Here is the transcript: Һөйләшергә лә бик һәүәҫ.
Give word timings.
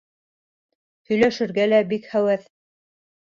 Һөйләшергә 1.09 1.67
лә 1.69 1.83
бик 1.93 2.09
һәүәҫ. 2.15 2.49